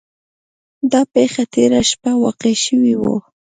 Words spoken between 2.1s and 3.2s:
واقع شوې وه.